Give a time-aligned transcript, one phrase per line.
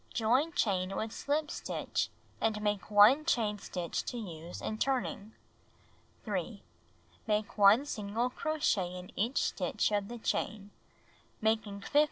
[0.15, 2.09] Join chain with slijo stitch
[2.41, 5.33] and make 1 chain stitch to use in turning.
[6.25, 6.63] 3.
[7.27, 10.71] Make 1 single crochet in each stitch of the chain,
[11.39, 11.99] making Make tassel.